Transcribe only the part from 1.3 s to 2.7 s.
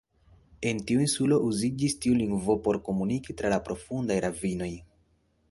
uziĝis tiu lingvo